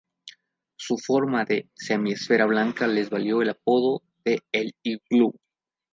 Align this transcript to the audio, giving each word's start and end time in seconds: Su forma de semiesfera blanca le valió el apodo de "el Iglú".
Su 0.77 0.97
forma 0.97 1.45
de 1.45 1.69
semiesfera 1.75 2.47
blanca 2.47 2.87
le 2.87 3.05
valió 3.05 3.43
el 3.43 3.51
apodo 3.51 4.01
de 4.25 4.41
"el 4.51 4.73
Iglú". 4.81 5.35